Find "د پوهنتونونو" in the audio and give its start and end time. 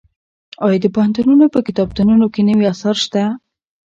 0.83-1.45